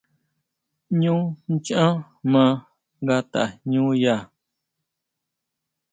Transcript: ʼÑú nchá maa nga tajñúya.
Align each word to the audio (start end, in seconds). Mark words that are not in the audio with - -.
ʼÑú 0.99 1.17
nchá 1.53 1.81
maa 2.31 2.53
nga 3.01 3.15
tajñúya. 3.31 4.15